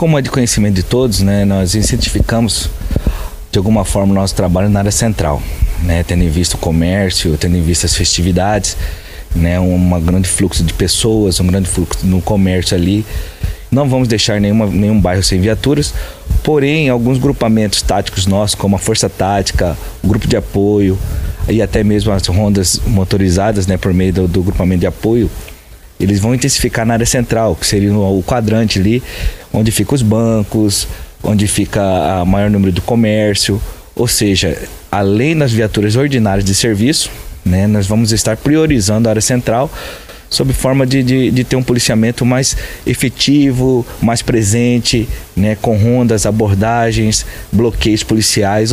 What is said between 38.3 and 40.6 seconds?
priorizando a área central sob